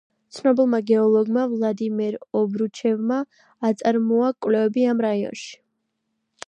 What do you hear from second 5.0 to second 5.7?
რაიონში.